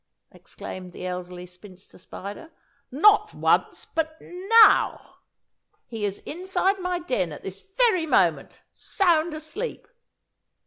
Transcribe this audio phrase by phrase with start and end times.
[0.31, 2.49] exclaimed the Elderly Spinster Spider,
[2.89, 5.17] "not once, but NOW!
[5.85, 9.87] He is inside my den at this very moment, sound asleep."